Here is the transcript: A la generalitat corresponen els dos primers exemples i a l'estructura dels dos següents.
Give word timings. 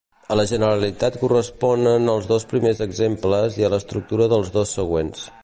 A 0.35 0.35
la 0.37 0.43
generalitat 0.51 1.17
corresponen 1.23 2.09
els 2.15 2.31
dos 2.31 2.47
primers 2.55 2.83
exemples 2.87 3.61
i 3.61 3.69
a 3.69 3.71
l'estructura 3.75 4.31
dels 4.35 4.53
dos 4.59 4.77
següents. 4.81 5.29